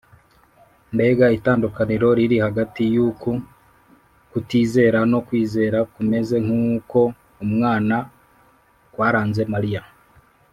[0.93, 3.31] Mbega itandukaniro riri hagati y’uku
[4.31, 6.99] kutizera no kwizera kumeze nk’uko
[7.45, 7.97] umwana
[8.93, 9.81] kwaranze Mariya